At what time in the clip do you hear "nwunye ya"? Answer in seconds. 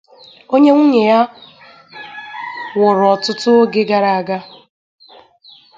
0.73-1.19